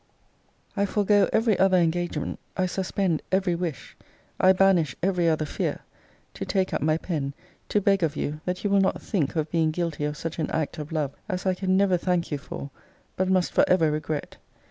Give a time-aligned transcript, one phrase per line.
[0.75, 3.95] I forego every other engagement, I suspend ever wish,
[4.39, 5.81] I banish every other fear,
[6.33, 7.35] to take up my pen,
[7.69, 10.49] to beg of you that you will not think of being guilty of such an
[10.49, 12.71] act of love as I can never thank you for;
[13.15, 14.37] but must for ever regret.